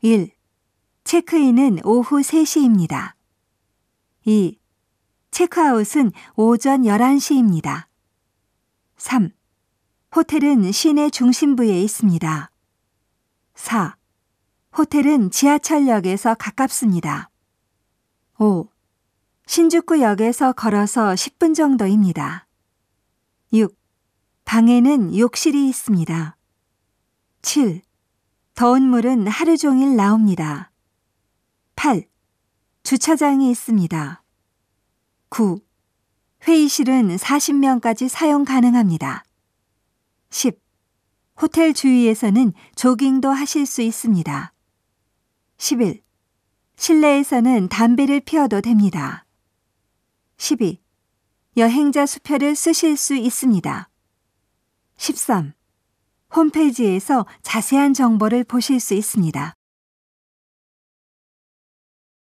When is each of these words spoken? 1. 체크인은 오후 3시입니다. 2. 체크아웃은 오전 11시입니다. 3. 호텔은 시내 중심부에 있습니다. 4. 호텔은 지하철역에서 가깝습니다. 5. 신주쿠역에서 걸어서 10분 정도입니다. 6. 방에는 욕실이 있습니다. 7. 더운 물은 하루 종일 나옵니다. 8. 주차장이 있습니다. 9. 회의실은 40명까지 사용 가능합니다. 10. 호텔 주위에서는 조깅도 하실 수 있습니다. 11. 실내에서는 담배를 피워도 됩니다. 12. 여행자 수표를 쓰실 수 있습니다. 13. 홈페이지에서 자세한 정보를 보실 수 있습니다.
1. 0.00 0.30
체크인은 1.02 1.80
오후 1.84 2.20
3시입니다. 2.20 3.14
2. 4.24 4.56
체크아웃은 5.32 6.12
오전 6.36 6.82
11시입니다. 6.82 7.86
3. 8.96 9.32
호텔은 10.14 10.70
시내 10.70 11.10
중심부에 11.10 11.82
있습니다. 11.82 12.50
4. 13.56 13.96
호텔은 14.76 15.32
지하철역에서 15.32 16.36
가깝습니다. 16.36 17.30
5. 18.38 18.68
신주쿠역에서 19.48 20.52
걸어서 20.52 21.14
10분 21.14 21.56
정도입니다. 21.56 22.46
6. 23.52 23.76
방에는 24.44 25.18
욕실이 25.18 25.68
있습니다. 25.68 26.36
7. 27.42 27.87
더운 28.58 28.82
물은 28.82 29.28
하루 29.28 29.56
종일 29.56 29.94
나옵니다. 29.94 30.72
8. 31.76 32.08
주차장이 32.82 33.52
있습니다. 33.52 34.24
9. 35.28 35.60
회의실은 36.42 37.14
40명까지 37.18 38.08
사용 38.08 38.44
가능합니다. 38.44 39.22
10. 40.30 40.60
호텔 41.40 41.72
주위에서는 41.72 42.52
조깅도 42.74 43.30
하실 43.30 43.64
수 43.64 43.80
있습니다. 43.80 44.52
11. 45.58 46.02
실내에서는 46.74 47.68
담배를 47.68 48.18
피워도 48.18 48.60
됩니다. 48.62 49.24
12. 50.38 50.82
여행자 51.56 52.06
수표를 52.06 52.56
쓰실 52.56 52.96
수 52.96 53.14
있습니다. 53.14 53.88
13. 54.96 55.54
홈페이지에서 56.34 57.26
자세한 57.42 57.94
정보를 57.94 58.44
보실 58.44 58.80
수 58.80 58.94
있습니다. 58.94 59.57